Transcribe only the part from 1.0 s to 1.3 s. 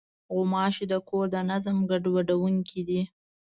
کور